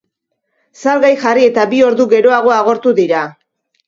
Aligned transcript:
Salgai 0.83 1.11
jarri 1.25 1.43
eta 1.49 1.65
bi 1.73 1.81
ordu 1.87 2.07
geroago 2.13 2.55
agortu 2.57 2.95
dira. 3.01 3.21